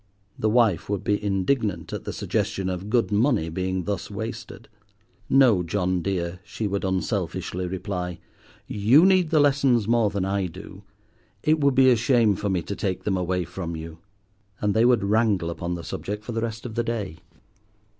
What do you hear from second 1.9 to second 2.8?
at the suggestion